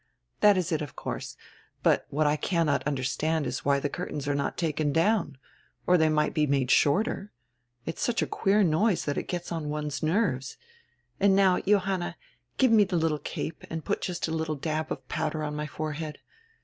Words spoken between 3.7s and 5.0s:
die curtains are not taken